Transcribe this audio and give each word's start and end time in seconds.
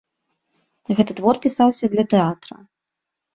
Гэты 0.99 1.15
твор 1.19 1.35
пісаўся 1.45 1.85
для 1.93 2.07
тэатра. 2.15 2.59